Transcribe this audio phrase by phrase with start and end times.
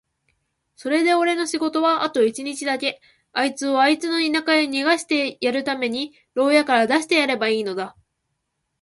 [0.77, 2.99] それでおれの仕事はあと一日だけ、
[3.33, 7.95] あいつをあいつの田舎へ逃してやるために牢屋から出してやればいいのだ。